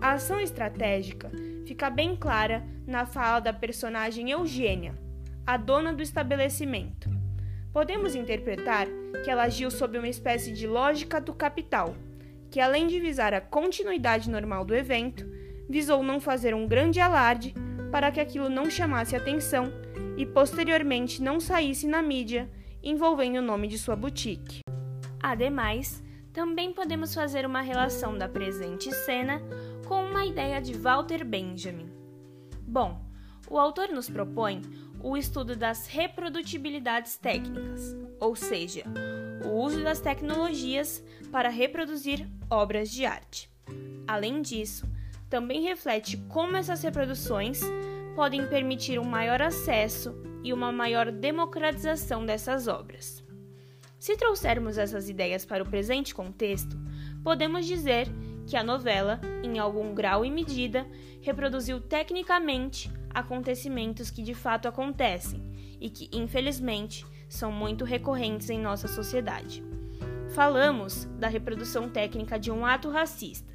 A 0.00 0.12
ação 0.12 0.40
estratégica 0.40 1.30
fica 1.66 1.90
bem 1.90 2.16
clara 2.16 2.64
na 2.86 3.04
fala 3.04 3.40
da 3.40 3.52
personagem 3.52 4.30
Eugênia, 4.30 4.98
a 5.46 5.58
dona 5.58 5.92
do 5.92 6.02
estabelecimento. 6.02 7.10
Podemos 7.72 8.14
interpretar 8.14 8.86
que 9.22 9.30
ela 9.30 9.42
agiu 9.44 9.70
sob 9.70 9.98
uma 9.98 10.08
espécie 10.08 10.50
de 10.50 10.66
lógica 10.66 11.20
do 11.20 11.34
capital, 11.34 11.94
que 12.50 12.58
além 12.58 12.86
de 12.86 12.98
visar 12.98 13.34
a 13.34 13.40
continuidade 13.40 14.30
normal 14.30 14.64
do 14.64 14.74
evento, 14.74 15.26
visou 15.68 16.02
não 16.02 16.20
fazer 16.20 16.54
um 16.54 16.66
grande 16.66 17.00
alarde 17.00 17.52
para 17.96 18.12
que 18.12 18.20
aquilo 18.20 18.50
não 18.50 18.68
chamasse 18.68 19.16
atenção 19.16 19.72
e 20.18 20.26
posteriormente 20.26 21.22
não 21.22 21.40
saísse 21.40 21.86
na 21.86 22.02
mídia 22.02 22.46
envolvendo 22.82 23.38
o 23.38 23.42
nome 23.42 23.66
de 23.68 23.78
sua 23.78 23.96
boutique. 23.96 24.60
Ademais, 25.18 26.04
também 26.30 26.74
podemos 26.74 27.14
fazer 27.14 27.46
uma 27.46 27.62
relação 27.62 28.18
da 28.18 28.28
presente 28.28 28.92
cena 28.92 29.40
com 29.88 30.04
uma 30.04 30.26
ideia 30.26 30.60
de 30.60 30.74
Walter 30.74 31.24
Benjamin. 31.24 31.90
Bom, 32.68 33.00
o 33.48 33.58
autor 33.58 33.88
nos 33.88 34.10
propõe 34.10 34.60
o 35.02 35.16
estudo 35.16 35.56
das 35.56 35.86
reprodutibilidades 35.86 37.16
técnicas, 37.16 37.96
ou 38.20 38.36
seja, 38.36 38.84
o 39.42 39.52
uso 39.52 39.82
das 39.82 40.00
tecnologias 40.00 41.02
para 41.32 41.48
reproduzir 41.48 42.28
obras 42.50 42.90
de 42.90 43.06
arte. 43.06 43.50
Além 44.06 44.42
disso, 44.42 44.86
também 45.28 45.62
reflete 45.62 46.16
como 46.28 46.56
essas 46.56 46.82
reproduções 46.82 47.60
podem 48.14 48.46
permitir 48.46 48.98
um 48.98 49.04
maior 49.04 49.42
acesso 49.42 50.14
e 50.42 50.52
uma 50.52 50.70
maior 50.70 51.10
democratização 51.10 52.24
dessas 52.24 52.68
obras. 52.68 53.24
Se 53.98 54.16
trouxermos 54.16 54.78
essas 54.78 55.08
ideias 55.08 55.44
para 55.44 55.62
o 55.62 55.68
presente 55.68 56.14
contexto, 56.14 56.78
podemos 57.22 57.66
dizer 57.66 58.06
que 58.46 58.56
a 58.56 58.62
novela, 58.62 59.20
em 59.42 59.58
algum 59.58 59.92
grau 59.94 60.24
e 60.24 60.30
medida, 60.30 60.86
reproduziu 61.20 61.80
tecnicamente 61.80 62.90
acontecimentos 63.10 64.10
que 64.10 64.22
de 64.22 64.34
fato 64.34 64.68
acontecem 64.68 65.42
e 65.80 65.90
que, 65.90 66.08
infelizmente, 66.12 67.04
são 67.28 67.50
muito 67.50 67.84
recorrentes 67.84 68.48
em 68.50 68.60
nossa 68.60 68.86
sociedade. 68.86 69.64
Falamos 70.34 71.06
da 71.18 71.26
reprodução 71.26 71.88
técnica 71.88 72.38
de 72.38 72.50
um 72.50 72.64
ato 72.64 72.88
racista, 72.90 73.52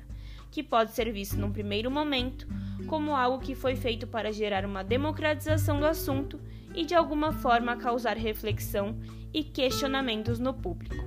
que 0.51 0.61
pode 0.61 0.91
ser 0.91 1.11
visto 1.11 1.37
num 1.37 1.51
primeiro 1.51 1.89
momento 1.89 2.45
como 2.87 3.15
algo 3.15 3.43
que 3.43 3.55
foi 3.55 3.75
feito 3.75 4.05
para 4.05 4.31
gerar 4.31 4.65
uma 4.65 4.83
democratização 4.83 5.79
do 5.79 5.85
assunto 5.85 6.39
e 6.75 6.85
de 6.85 6.93
alguma 6.93 7.31
forma 7.31 7.77
causar 7.77 8.17
reflexão 8.17 8.97
e 9.33 9.43
questionamentos 9.43 10.39
no 10.39 10.53
público. 10.53 11.03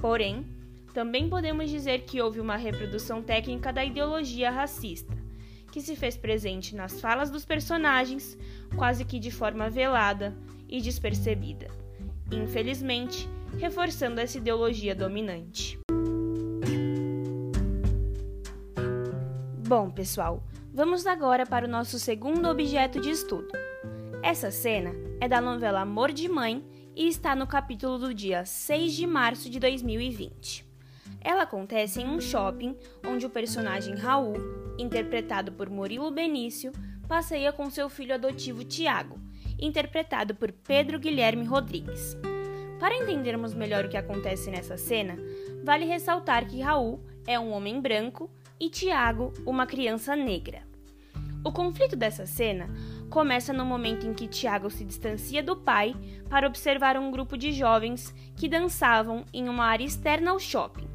Porém, 0.00 0.46
também 0.94 1.28
podemos 1.28 1.70
dizer 1.70 2.02
que 2.02 2.20
houve 2.20 2.40
uma 2.40 2.56
reprodução 2.56 3.22
técnica 3.22 3.72
da 3.72 3.84
ideologia 3.84 4.50
racista, 4.50 5.16
que 5.70 5.80
se 5.80 5.96
fez 5.96 6.16
presente 6.16 6.74
nas 6.74 7.00
falas 7.00 7.30
dos 7.30 7.44
personagens, 7.44 8.36
quase 8.76 9.04
que 9.04 9.18
de 9.18 9.30
forma 9.30 9.70
velada 9.70 10.36
e 10.68 10.80
despercebida, 10.80 11.68
infelizmente, 12.30 13.28
reforçando 13.58 14.20
essa 14.20 14.38
ideologia 14.38 14.94
dominante. 14.94 15.81
Bom, 19.74 19.90
pessoal, 19.90 20.44
vamos 20.70 21.06
agora 21.06 21.46
para 21.46 21.64
o 21.64 21.68
nosso 21.68 21.98
segundo 21.98 22.46
objeto 22.46 23.00
de 23.00 23.08
estudo. 23.08 23.48
Essa 24.22 24.50
cena 24.50 24.92
é 25.18 25.26
da 25.26 25.40
novela 25.40 25.80
Amor 25.80 26.12
de 26.12 26.28
Mãe 26.28 26.62
e 26.94 27.08
está 27.08 27.34
no 27.34 27.46
capítulo 27.46 27.98
do 27.98 28.12
dia 28.12 28.44
6 28.44 28.92
de 28.92 29.06
março 29.06 29.48
de 29.48 29.58
2020. 29.58 30.66
Ela 31.22 31.44
acontece 31.44 32.02
em 32.02 32.06
um 32.06 32.20
shopping 32.20 32.76
onde 33.06 33.24
o 33.24 33.30
personagem 33.30 33.94
Raul, 33.94 34.34
interpretado 34.78 35.52
por 35.52 35.70
Murilo 35.70 36.10
Benício, 36.10 36.70
passeia 37.08 37.50
com 37.50 37.70
seu 37.70 37.88
filho 37.88 38.14
adotivo 38.14 38.62
Tiago, 38.64 39.18
interpretado 39.58 40.34
por 40.34 40.52
Pedro 40.52 40.98
Guilherme 40.98 41.46
Rodrigues. 41.46 42.14
Para 42.78 42.94
entendermos 42.94 43.54
melhor 43.54 43.86
o 43.86 43.88
que 43.88 43.96
acontece 43.96 44.50
nessa 44.50 44.76
cena, 44.76 45.16
vale 45.64 45.86
ressaltar 45.86 46.46
que 46.46 46.60
Raul 46.60 47.02
é 47.26 47.40
um 47.40 47.52
homem 47.52 47.80
branco 47.80 48.30
e 48.62 48.70
Tiago 48.70 49.32
uma 49.44 49.66
criança 49.66 50.14
negra. 50.14 50.62
O 51.44 51.50
conflito 51.50 51.96
dessa 51.96 52.26
cena 52.26 52.70
começa 53.10 53.52
no 53.52 53.64
momento 53.64 54.06
em 54.06 54.14
que 54.14 54.28
Tiago 54.28 54.70
se 54.70 54.84
distancia 54.84 55.42
do 55.42 55.56
pai 55.56 55.96
para 56.30 56.46
observar 56.46 56.96
um 56.96 57.10
grupo 57.10 57.36
de 57.36 57.50
jovens 57.50 58.14
que 58.36 58.48
dançavam 58.48 59.24
em 59.32 59.48
uma 59.48 59.64
área 59.64 59.84
externa 59.84 60.30
ao 60.30 60.38
shopping. 60.38 60.86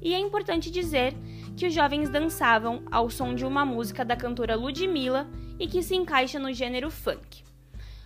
E 0.00 0.14
é 0.14 0.18
importante 0.18 0.70
dizer 0.70 1.14
que 1.54 1.66
os 1.66 1.74
jovens 1.74 2.08
dançavam 2.08 2.84
ao 2.90 3.10
som 3.10 3.34
de 3.34 3.44
uma 3.44 3.66
música 3.66 4.02
da 4.02 4.16
cantora 4.16 4.56
Ludmilla 4.56 5.28
e 5.58 5.66
que 5.66 5.82
se 5.82 5.94
encaixa 5.94 6.38
no 6.38 6.54
gênero 6.54 6.90
funk. 6.90 7.44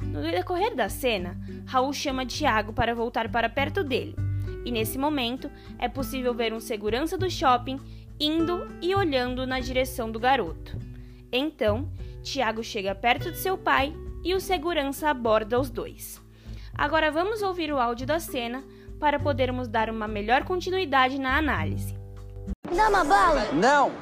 No 0.00 0.23
decorrer 0.23 0.75
da 0.75 0.88
cena, 0.88 1.40
Raul 1.66 1.92
chama 1.92 2.26
Tiago 2.26 2.73
para 2.73 2.97
voltar 2.97 3.30
para 3.30 3.49
perto 3.49 3.85
dele, 3.85 4.16
e 4.64 4.73
nesse 4.73 4.99
momento 4.99 5.49
é 5.78 5.88
possível 5.88 6.35
ver 6.35 6.52
um 6.52 6.59
segurança 6.59 7.16
do 7.16 7.30
shopping 7.30 7.78
indo 8.18 8.66
e 8.80 8.94
olhando 8.94 9.47
na 9.47 9.61
direção 9.61 10.11
do 10.11 10.18
garoto. 10.21 10.76
Então, 11.33 11.88
Tiago 12.23 12.62
chega 12.62 12.94
perto 12.94 13.30
de 13.30 13.38
seu 13.38 13.59
pai 13.59 13.94
e 14.25 14.35
o 14.35 14.40
segurança 14.40 15.11
aborda 15.11 15.59
os 15.61 15.68
dois. 15.71 16.21
Agora 16.76 17.11
vamos 17.11 17.42
ouvir 17.42 17.73
o 17.73 17.78
áudio 17.78 18.06
da 18.06 18.18
cena 18.18 18.64
para 18.99 19.18
podermos 19.18 19.68
dar 19.68 19.90
uma 19.90 20.09
melhor 20.09 20.44
continuidade 20.44 21.18
na 21.18 21.37
análise. 21.37 21.94
Me 22.71 22.76
dá 22.76 22.88
uma 22.88 23.04
bala? 23.04 23.49
Não! 23.52 23.92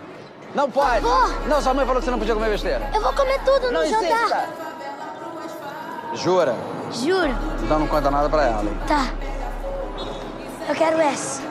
Não 0.55 0.71
pode! 0.71 1.01
Vou. 1.01 1.29
Não, 1.49 1.61
sua 1.61 1.75
mãe 1.75 1.85
falou 1.87 2.01
que 2.01 2.05
você 2.05 2.11
não 2.11 2.19
podia 2.19 2.35
comer 2.35 2.51
besteira. 2.51 2.91
Eu 2.95 3.01
vou 3.03 3.13
comer 3.15 3.39
tudo 3.45 3.67
no 3.69 3.73
não 3.73 3.87
jantar. 3.87 4.05
insista. 4.11 4.49
Jura? 6.15 6.55
Juro. 6.93 7.33
Então 7.65 7.79
não 7.79 7.87
conta 7.89 8.11
nada 8.11 8.29
pra 8.29 8.45
ela, 8.45 8.63
hein? 8.63 8.77
Tá. 8.87 9.07
Eu 10.69 10.75
quero 10.75 11.01
essa. 11.01 11.43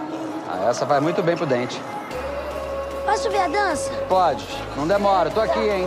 Ah, 0.47 0.69
essa 0.69 0.85
vai 0.85 0.99
muito 0.99 1.21
bem 1.23 1.35
pro 1.35 1.45
dente. 1.45 1.81
Posso 3.11 3.29
ver 3.29 3.39
a 3.39 3.47
dança? 3.49 3.91
Pode. 4.07 4.47
Não 4.77 4.87
demora. 4.87 5.29
Tô 5.29 5.41
aqui, 5.41 5.59
hein? 5.59 5.85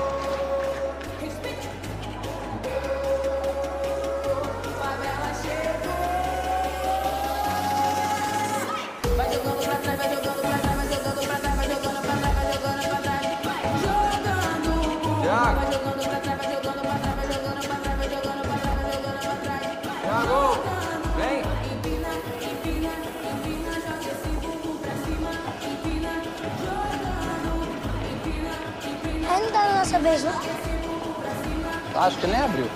Nossa 29.95 29.99
vez, 29.99 30.25
não? 30.25 32.01
Acho 32.03 32.19
que 32.19 32.27
nem 32.27 32.41
abriu. 32.41 32.67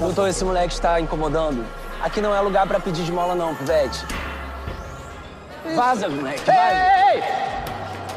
Doutor, 0.00 0.28
esse 0.28 0.44
moleque 0.44 0.72
está 0.72 1.00
incomodando. 1.00 1.64
Aqui 2.02 2.20
não 2.20 2.34
é 2.34 2.40
lugar 2.40 2.66
pra 2.66 2.80
pedir 2.80 3.04
de 3.04 3.12
mola, 3.12 3.34
não, 3.34 3.54
pivete. 3.54 4.04
Vaza, 5.74 6.08
moleque, 6.08 6.40
Ei, 6.50 6.56
vaza. 6.56 6.74
ei, 6.74 7.16
ei! 7.16 7.22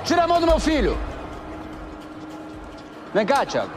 Tira 0.05 0.23
a 0.23 0.27
mão 0.27 0.39
do 0.39 0.47
meu 0.47 0.59
filho! 0.59 0.97
Vem 3.13 3.25
cá, 3.25 3.45
Tiago. 3.45 3.71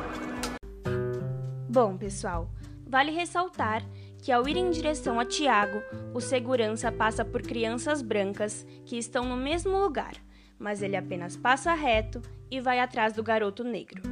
Bom, 1.68 1.96
pessoal, 1.96 2.48
vale 2.86 3.10
ressaltar 3.10 3.82
que 4.22 4.32
ao 4.32 4.48
ir 4.48 4.56
em 4.56 4.70
direção 4.70 5.20
a 5.20 5.24
Tiago, 5.24 5.82
o 6.14 6.20
segurança 6.20 6.90
passa 6.90 7.24
por 7.24 7.42
crianças 7.42 8.00
brancas 8.00 8.64
que 8.84 8.96
estão 8.96 9.24
no 9.24 9.36
mesmo 9.36 9.78
lugar, 9.78 10.14
mas 10.58 10.82
ele 10.82 10.96
apenas 10.96 11.36
passa 11.36 11.74
reto 11.74 12.20
e 12.50 12.60
vai 12.60 12.80
atrás 12.80 13.12
do 13.14 13.22
garoto 13.22 13.62
negro. 13.64 14.02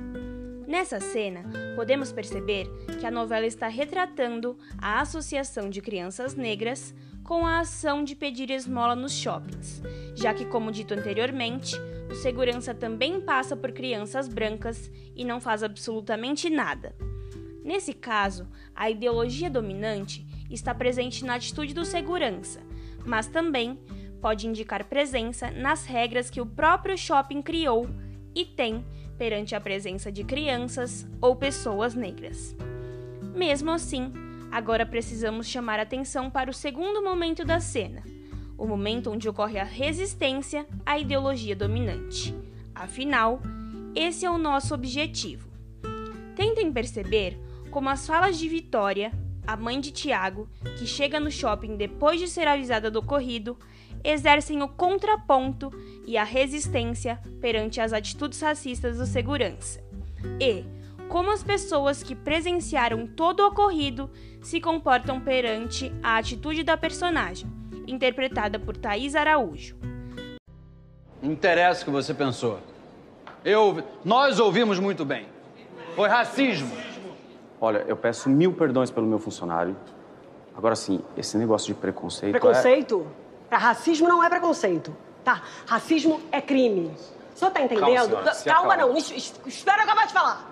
Nessa 0.67 0.99
cena, 0.99 1.45
podemos 1.77 2.11
perceber 2.11 2.67
que 2.99 3.07
a 3.07 3.11
novela 3.11 3.47
está 3.47 3.69
retratando 3.69 4.59
a 4.79 5.01
associação 5.01 5.69
de 5.69 5.81
crianças 5.81 6.35
negras 6.35 6.95
com 7.23 7.47
a 7.47 7.61
ação 7.61 8.03
de 8.03 8.15
pedir 8.15 8.51
esmola 8.51 8.97
nos 8.97 9.13
shoppings, 9.13 9.83
já 10.15 10.35
que, 10.35 10.45
como 10.45 10.73
dito 10.73 10.93
anteriormente, 10.93 11.75
o 12.11 12.15
segurança 12.15 12.75
também 12.75 13.21
passa 13.21 13.57
por 13.57 13.73
crianças 13.73 14.29
brancas 14.29 14.91
e 15.17 15.25
não 15.25 15.41
faz 15.41 15.63
absolutamente 15.63 16.51
nada. 16.51 16.95
Nesse 17.65 17.95
caso, 17.95 18.47
a 18.75 18.91
ideologia 18.91 19.49
dominante 19.49 20.27
está 20.51 20.75
presente 20.75 21.25
na 21.25 21.35
atitude 21.35 21.73
do 21.73 21.85
segurança, 21.85 22.61
mas 23.07 23.27
também 23.27 23.79
pode 24.25 24.49
indicar 24.49 24.87
presença 24.87 25.51
nas 25.51 25.85
regras 25.85 26.31
que 26.31 26.41
o 26.41 26.47
próprio 26.47 26.97
shopping 26.97 27.43
criou 27.43 27.87
e 28.35 28.43
tem 28.43 28.83
perante 29.19 29.55
a 29.55 29.61
presença 29.61 30.11
de 30.11 30.25
crianças 30.25 31.07
ou 31.21 31.37
pessoas 31.37 31.95
negras. 31.95 32.57
Mesmo 33.35 33.71
assim, 33.71 34.11
agora 34.51 34.87
precisamos 34.87 35.47
chamar 35.47 35.79
atenção 35.79 36.31
para 36.31 36.51
o 36.51 36.55
segundo 36.55 37.03
momento 37.03 37.45
da 37.45 37.61
cena, 37.61 38.03
o 38.57 38.67
momento 38.67 39.11
onde 39.11 39.29
ocorre 39.29 39.59
a 39.59 39.65
resistência 39.65 40.67
à 40.87 40.99
ideologia 40.99 41.55
dominante. 41.55 42.35
Afinal, 42.75 43.43
esse 43.95 44.25
é 44.25 44.31
o 44.31 44.39
nosso 44.39 44.73
objetivo. 44.73 45.51
Tentem 46.35 46.73
perceber 46.73 47.39
como 47.71 47.91
as 47.91 48.07
falas 48.07 48.39
de 48.39 48.49
Vitória, 48.49 49.13
a 49.47 49.55
mãe 49.55 49.79
de 49.79 49.91
Tiago, 49.91 50.49
que 50.79 50.87
chega 50.87 51.21
no 51.21 51.31
shopping 51.31 51.77
depois 51.77 52.19
de 52.19 52.27
ser 52.27 52.49
avisada 52.49 52.91
do 52.91 53.01
ocorrido, 53.01 53.59
exercem 54.05 54.63
o 54.63 54.69
contraponto 54.69 55.73
e 56.07 56.17
a 56.19 56.23
resistência 56.23 57.19
perante 57.41 57.81
as 57.81 57.93
atitudes 57.93 58.41
racistas 58.41 58.99
do 58.99 59.07
segurança. 59.07 59.83
E 60.39 60.65
como 61.09 61.31
as 61.31 61.43
pessoas 61.43 62.03
que 62.03 62.15
presenciaram 62.15 63.07
todo 63.07 63.41
o 63.41 63.47
ocorrido 63.47 64.11
se 64.43 64.61
comportam 64.61 65.21
perante 65.21 65.93
a 66.03 66.19
atitude 66.19 66.63
da 66.63 66.77
personagem, 66.77 67.51
interpretada 67.87 68.59
por 68.59 68.77
Thaís 68.77 69.15
Araújo. 69.15 69.77
Não 71.23 71.33
interessa 71.33 71.83
o 71.83 71.85
que 71.87 71.91
você 71.91 72.13
pensou. 72.13 72.61
Eu, 73.45 73.83
nós 74.05 74.39
ouvimos 74.39 74.79
muito 74.79 75.05
bem. 75.05 75.27
Foi 75.95 76.09
racismo. 76.09 76.71
Olha, 77.61 77.85
eu 77.87 77.97
peço 77.97 78.29
mil 78.29 78.53
perdões 78.53 78.91
pelo 78.91 79.07
meu 79.07 79.19
funcionário. 79.19 79.77
Agora 80.57 80.77
sim, 80.77 81.01
esse 81.17 81.37
negócio 81.39 81.73
de 81.73 81.81
preconceito. 81.81 82.33
Preconceito? 82.33 82.99
Pra 82.99 83.24
racismo 83.59 84.09
não 84.09 84.23
é 84.23 84.29
preconceito, 84.29 84.95
tá? 85.25 85.43
Racismo 85.67 86.21
é 86.33 86.41
crime. 86.41 86.95
O 87.35 87.39
senhor 87.39 87.51
tá 87.51 87.61
entendendo? 87.61 88.07
senhora, 88.09 88.35
se 88.35 88.45
Calma, 88.45 88.75
acalma. 88.75 88.93
não. 88.93 88.97
Es- 88.99 89.11
es- 89.11 89.35
Espera 89.47 89.79
eu 89.79 89.85
acabar 89.85 90.07
de 90.07 90.13
falar. 90.13 90.51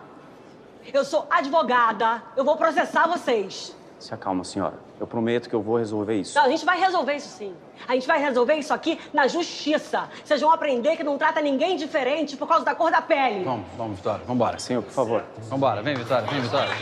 Eu 0.93 1.05
sou 1.05 1.27
advogada. 1.31 2.23
Eu 2.37 2.45
vou 2.45 2.57
processar 2.57 3.07
vocês. 3.07 3.75
Se 4.01 4.13
acalma, 4.13 4.43
senhora. 4.43 4.75
Eu 4.99 5.07
prometo 5.07 5.49
que 5.49 5.55
eu 5.55 5.63
vou 5.63 5.77
resolver 5.79 6.17
isso. 6.17 6.37
Não, 6.37 6.45
a 6.47 6.49
gente 6.49 6.65
vai 6.65 6.77
resolver 6.81 7.15
isso 7.15 7.29
sim. 7.39 7.55
A 7.87 7.95
gente 7.95 8.05
vai 8.07 8.19
resolver 8.21 8.55
isso 8.57 8.75
aqui 8.75 8.99
na 9.13 9.29
justiça. 9.29 10.09
Vocês 10.25 10.41
vão 10.41 10.51
aprender 10.51 10.97
que 10.97 11.05
não 11.05 11.17
trata 11.17 11.41
ninguém 11.41 11.77
diferente 11.77 12.37
por 12.37 12.49
causa 12.49 12.65
da 12.65 12.75
cor 12.75 12.91
da 12.91 13.01
pele. 13.01 13.45
Vamos, 13.45 13.65
vamos, 13.77 13.97
Vitória. 13.99 14.25
Vambora. 14.27 14.59
Senhor, 14.59 14.83
por 14.83 14.93
favor. 14.93 15.25
Vambora. 15.49 15.83
Vem, 15.83 15.95
Vitória. 15.95 16.27
Vem, 16.29 16.41
Vitória. 16.41 16.73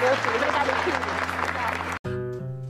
Meu 0.00 0.16
filho, 0.16 0.36
obrigada, 0.36 0.72
filho. 0.82 0.96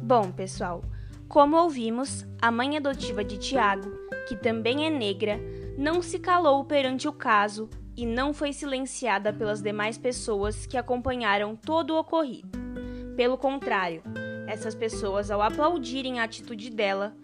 Bom, 0.02 0.30
pessoal, 0.30 0.82
como 1.28 1.56
ouvimos, 1.56 2.26
a 2.40 2.50
mãe 2.50 2.76
adotiva 2.76 3.24
de 3.24 3.38
Tiago, 3.38 3.90
que 4.28 4.36
também 4.36 4.86
é 4.86 4.90
negra, 4.90 5.40
não 5.76 6.00
se 6.00 6.18
calou 6.18 6.64
perante 6.64 7.08
o 7.08 7.12
caso 7.12 7.68
e 7.96 8.06
não 8.06 8.32
foi 8.32 8.52
silenciada 8.52 9.32
pelas 9.32 9.60
demais 9.60 9.98
pessoas 9.98 10.66
que 10.66 10.76
acompanharam 10.76 11.56
todo 11.56 11.90
o 11.90 11.98
ocorrido. 11.98 12.58
Pelo 13.16 13.36
contrário, 13.36 14.02
essas 14.46 14.74
pessoas, 14.74 15.30
ao 15.30 15.42
aplaudirem 15.42 16.20
a 16.20 16.24
atitude 16.24 16.70
dela, 16.70 17.14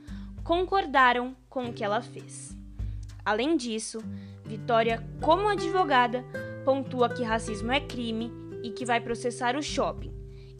concordaram 0.42 1.36
com 1.48 1.66
o 1.66 1.72
que 1.72 1.84
ela 1.84 2.00
fez. 2.00 2.56
Além 3.24 3.56
disso, 3.56 4.00
Vitória, 4.44 5.02
como 5.20 5.48
advogada, 5.48 6.24
pontua 6.64 7.08
que 7.08 7.22
racismo 7.22 7.70
é 7.72 7.80
crime 7.80 8.32
e 8.62 8.70
que 8.70 8.84
vai 8.84 9.00
processar 9.00 9.56
o 9.56 9.62
shopping. 9.62 10.12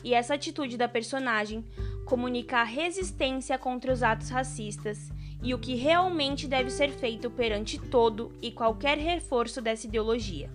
E 0.05 0.15
essa 0.15 0.35
atitude 0.35 0.77
da 0.77 0.89
personagem 0.89 1.65
comunica 2.05 2.59
a 2.59 2.65
resistência 2.65 3.59
contra 3.59 3.93
os 3.93 4.03
atos 4.03 4.29
racistas 4.29 5.11
e 5.43 5.55
o 5.55 5.59
que 5.59 5.75
realmente 5.75 6.47
deve 6.47 6.71
ser 6.71 6.91
feito 6.91 7.31
perante 7.31 7.79
todo 7.79 8.33
e 8.41 8.51
qualquer 8.51 8.99
reforço 8.99 9.61
dessa 9.61 9.87
ideologia. 9.87 10.51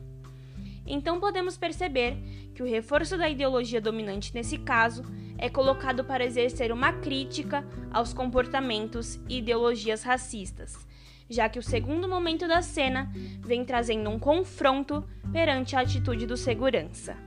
Então 0.86 1.20
podemos 1.20 1.58
perceber 1.58 2.18
que 2.56 2.64
o 2.64 2.66
reforço 2.66 3.18
da 3.18 3.30
ideologia 3.30 3.82
dominante 3.82 4.34
nesse 4.34 4.58
caso 4.58 5.04
é 5.38 5.50
colocado 5.50 6.04
para 6.04 6.26
exercer 6.26 6.72
uma 6.72 6.94
crítica 6.94 7.68
aos 7.92 8.14
comportamentos 8.14 9.20
e 9.28 9.40
ideologias 9.40 10.04
racistas, 10.04 10.88
já 11.30 11.50
que 11.50 11.60
o 11.60 11.64
segundo 11.64 12.08
momento 12.08 12.48
da 12.48 12.62
cena 12.62 13.12
vem 13.42 13.66
trazendo 13.66 14.10
um 14.10 14.18
confronto 14.18 15.04
perante 15.32 15.76
a 15.76 15.82
atitude 15.82 16.26
do 16.26 16.38
segurança. 16.38 17.18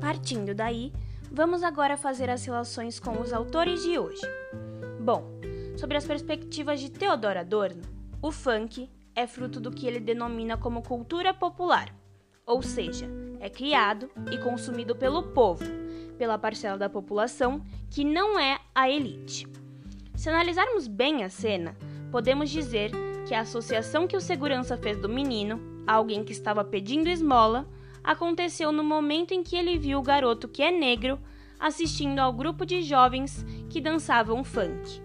Partindo 0.00 0.54
daí, 0.54 0.92
vamos 1.34 1.64
agora 1.64 1.96
fazer 1.96 2.30
as 2.30 2.44
relações 2.44 3.00
com 3.00 3.20
os 3.20 3.32
autores 3.32 3.82
de 3.82 3.98
hoje. 3.98 4.22
Bom, 5.00 5.24
sobre 5.76 5.96
as 5.96 6.06
perspectivas 6.06 6.78
de 6.78 6.88
Theodor 6.88 7.36
Adorno, 7.36 7.82
o 8.22 8.30
funk 8.30 8.88
é 9.16 9.26
fruto 9.26 9.58
do 9.58 9.72
que 9.72 9.84
ele 9.84 9.98
denomina 9.98 10.56
como 10.56 10.80
cultura 10.80 11.34
popular, 11.34 11.92
ou 12.46 12.62
seja, 12.62 13.08
é 13.40 13.50
criado 13.50 14.08
e 14.30 14.38
consumido 14.38 14.94
pelo 14.94 15.24
povo, 15.24 15.64
pela 16.16 16.38
parcela 16.38 16.78
da 16.78 16.88
população 16.88 17.64
que 17.90 18.04
não 18.04 18.38
é 18.38 18.60
a 18.72 18.88
elite. 18.88 19.44
Se 20.14 20.28
analisarmos 20.28 20.86
bem 20.86 21.24
a 21.24 21.28
cena, 21.28 21.76
podemos 22.12 22.48
dizer 22.48 22.92
que 23.26 23.34
a 23.34 23.40
associação 23.40 24.06
que 24.06 24.16
o 24.16 24.20
segurança 24.20 24.76
fez 24.76 24.96
do 24.98 25.08
menino, 25.08 25.60
alguém 25.84 26.22
que 26.22 26.32
estava 26.32 26.62
pedindo 26.62 27.08
esmola, 27.08 27.66
aconteceu 28.04 28.70
no 28.70 28.84
momento 28.84 29.32
em 29.32 29.42
que 29.42 29.56
ele 29.56 29.78
viu 29.78 29.98
o 29.98 30.02
garoto 30.02 30.46
que 30.46 30.62
é 30.62 30.70
negro 30.70 31.18
assistindo 31.58 32.18
ao 32.18 32.32
grupo 32.32 32.66
de 32.66 32.82
jovens 32.82 33.44
que 33.70 33.80
dançavam 33.80 34.44
funk. 34.44 35.00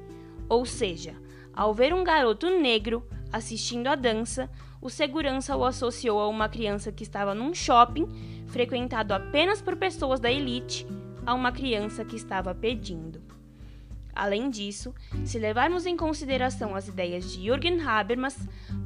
Ou 0.50 0.66
seja, 0.66 1.16
ao 1.54 1.74
ver 1.74 1.94
um 1.94 2.04
garoto 2.04 2.50
negro 2.60 3.08
assistindo 3.32 3.88
a 3.88 3.96
dança, 3.96 4.50
o 4.82 4.90
segurança 4.90 5.56
o 5.56 5.64
associou 5.64 6.20
a 6.20 6.28
uma 6.28 6.50
criança 6.50 6.92
que 6.92 7.04
estava 7.04 7.34
num 7.34 7.54
shopping 7.54 8.08
frequentado 8.48 9.14
apenas 9.14 9.62
por 9.62 9.76
pessoas 9.76 10.20
da 10.20 10.32
elite, 10.32 10.86
a 11.26 11.34
uma 11.34 11.52
criança 11.52 12.04
que 12.04 12.16
estava 12.16 12.54
pedindo. 12.56 13.22
Além 14.16 14.50
disso, 14.50 14.94
se 15.24 15.38
levarmos 15.38 15.86
em 15.86 15.96
consideração 15.96 16.76
as 16.76 16.88
ideias 16.88 17.32
de 17.32 17.46
Jürgen 17.46 17.80
Habermas, 17.82 18.38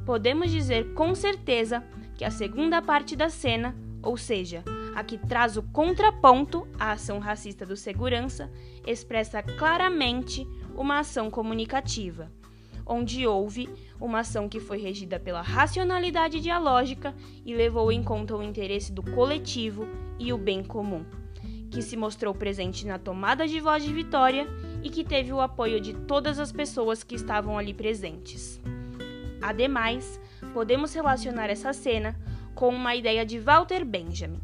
podemos 0.04 0.50
dizer 0.50 0.92
com 0.94 1.14
certeza 1.14 1.82
que 2.14 2.24
a 2.24 2.30
segunda 2.30 2.80
parte 2.80 3.16
da 3.16 3.28
cena, 3.28 3.74
ou 4.04 4.16
seja, 4.16 4.62
a 4.94 5.02
que 5.02 5.18
traz 5.18 5.56
o 5.56 5.62
contraponto 5.62 6.68
à 6.78 6.92
ação 6.92 7.18
racista 7.18 7.64
do 7.66 7.76
segurança, 7.76 8.50
expressa 8.86 9.42
claramente 9.42 10.46
uma 10.76 11.00
ação 11.00 11.30
comunicativa, 11.30 12.30
onde 12.86 13.26
houve 13.26 13.68
uma 14.00 14.20
ação 14.20 14.48
que 14.48 14.60
foi 14.60 14.78
regida 14.78 15.18
pela 15.18 15.40
racionalidade 15.40 16.40
dialógica 16.40 17.14
e 17.44 17.54
levou 17.54 17.90
em 17.90 18.02
conta 18.02 18.36
o 18.36 18.42
interesse 18.42 18.92
do 18.92 19.02
coletivo 19.02 19.88
e 20.18 20.32
o 20.32 20.38
bem 20.38 20.62
comum, 20.62 21.04
que 21.70 21.82
se 21.82 21.96
mostrou 21.96 22.34
presente 22.34 22.86
na 22.86 22.98
tomada 22.98 23.48
de 23.48 23.58
voz 23.58 23.82
de 23.82 23.92
Vitória 23.92 24.46
e 24.82 24.90
que 24.90 25.02
teve 25.02 25.32
o 25.32 25.40
apoio 25.40 25.80
de 25.80 25.94
todas 25.94 26.38
as 26.38 26.52
pessoas 26.52 27.02
que 27.02 27.14
estavam 27.14 27.58
ali 27.58 27.72
presentes. 27.72 28.60
Ademais, 29.40 30.20
podemos 30.52 30.94
relacionar 30.94 31.50
essa 31.50 31.72
cena 31.72 32.16
com 32.54 32.68
uma 32.68 32.94
ideia 32.94 33.24
de 33.26 33.38
Walter 33.38 33.84
Benjamin. 33.84 34.40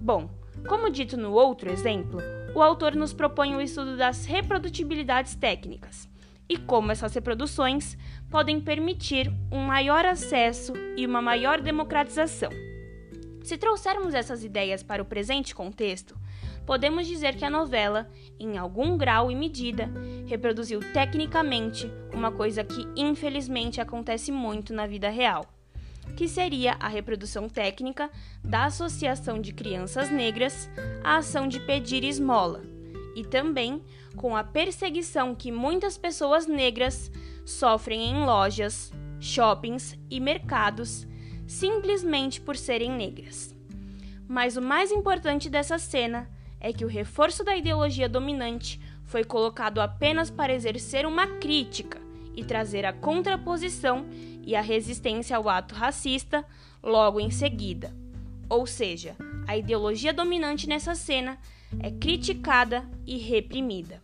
Bom, 0.00 0.30
como 0.66 0.90
dito 0.90 1.16
no 1.16 1.32
outro 1.32 1.70
exemplo, 1.70 2.20
o 2.54 2.62
autor 2.62 2.94
nos 2.94 3.12
propõe 3.12 3.54
o 3.54 3.60
estudo 3.60 3.96
das 3.96 4.24
reprodutibilidades 4.26 5.34
técnicas 5.34 6.08
e 6.48 6.56
como 6.56 6.92
essas 6.92 7.14
reproduções 7.14 7.96
podem 8.30 8.60
permitir 8.60 9.32
um 9.50 9.60
maior 9.60 10.04
acesso 10.04 10.72
e 10.96 11.06
uma 11.06 11.22
maior 11.22 11.60
democratização. 11.60 12.50
Se 13.42 13.56
trouxermos 13.56 14.14
essas 14.14 14.44
ideias 14.44 14.82
para 14.82 15.02
o 15.02 15.06
presente 15.06 15.54
contexto, 15.54 16.16
podemos 16.64 17.06
dizer 17.06 17.36
que 17.36 17.44
a 17.44 17.50
novela, 17.50 18.08
em 18.38 18.56
algum 18.56 18.96
grau 18.96 19.30
e 19.30 19.34
medida, 19.34 19.90
reproduziu 20.26 20.80
tecnicamente 20.92 21.90
uma 22.12 22.30
coisa 22.30 22.62
que 22.62 22.86
infelizmente 22.96 23.80
acontece 23.80 24.30
muito 24.30 24.72
na 24.72 24.86
vida 24.86 25.08
real 25.08 25.44
que 26.16 26.28
seria 26.28 26.76
a 26.78 26.88
reprodução 26.88 27.48
técnica 27.48 28.10
da 28.44 28.66
Associação 28.66 29.40
de 29.40 29.52
Crianças 29.52 30.10
Negras 30.10 30.68
à 31.02 31.16
ação 31.16 31.48
de 31.48 31.60
pedir 31.60 32.04
esmola, 32.04 32.62
e 33.14 33.24
também 33.24 33.82
com 34.16 34.36
a 34.36 34.44
perseguição 34.44 35.34
que 35.34 35.50
muitas 35.50 35.96
pessoas 35.96 36.46
negras 36.46 37.10
sofrem 37.44 38.10
em 38.10 38.24
lojas, 38.24 38.92
shoppings 39.20 39.98
e 40.10 40.20
mercados 40.20 41.06
simplesmente 41.46 42.40
por 42.40 42.56
serem 42.56 42.90
negras. 42.90 43.54
Mas 44.26 44.56
o 44.56 44.62
mais 44.62 44.90
importante 44.90 45.50
dessa 45.50 45.78
cena 45.78 46.28
é 46.60 46.72
que 46.72 46.84
o 46.84 46.88
reforço 46.88 47.44
da 47.44 47.56
ideologia 47.56 48.08
dominante 48.08 48.80
foi 49.04 49.24
colocado 49.24 49.80
apenas 49.80 50.30
para 50.30 50.54
exercer 50.54 51.04
uma 51.04 51.26
crítica 51.26 52.00
e 52.34 52.42
trazer 52.42 52.86
a 52.86 52.92
contraposição 52.92 54.06
e 54.44 54.56
a 54.56 54.60
resistência 54.60 55.36
ao 55.36 55.48
ato 55.48 55.74
racista 55.74 56.44
logo 56.82 57.20
em 57.20 57.30
seguida. 57.30 57.94
Ou 58.48 58.66
seja, 58.66 59.16
a 59.46 59.56
ideologia 59.56 60.12
dominante 60.12 60.68
nessa 60.68 60.94
cena 60.94 61.38
é 61.80 61.90
criticada 61.90 62.88
e 63.06 63.16
reprimida. 63.18 64.02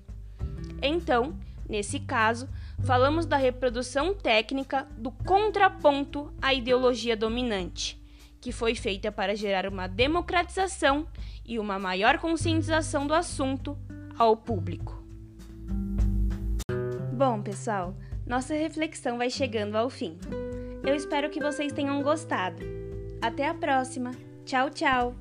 Então, 0.81 1.37
nesse 1.69 2.01
caso, 2.01 2.49
falamos 2.83 3.27
da 3.27 3.37
reprodução 3.37 4.15
técnica 4.15 4.87
do 4.97 5.11
contraponto 5.11 6.33
à 6.41 6.55
ideologia 6.55 7.17
dominante, 7.17 8.01
que 8.41 8.53
foi 8.53 8.75
feita 8.75 9.11
para 9.11 9.37
gerar 9.37 9.67
uma 9.67 9.87
democratização 9.87 11.07
e 11.45 11.59
uma 11.59 11.79
maior 11.79 12.19
conscientização 12.19 13.07
do 13.07 13.15
assunto 13.15 13.77
ao 14.17 14.37
público. 14.37 15.03
Bom, 17.13 17.43
pessoal, 17.43 17.97
nossa 18.29 18.55
reflexão 18.55 19.19
vai 19.19 19.31
chegando 19.31 19.77
ao 19.77 19.89
fim. 19.89 20.19
Eu 20.87 20.95
espero 20.95 21.31
que 21.31 21.41
vocês 21.41 21.73
tenham 21.73 22.03
gostado. 22.03 22.63
Até 23.21 23.49
a 23.49 23.55
próxima! 23.55 24.13
Tchau, 24.45 24.71
tchau! 24.71 25.15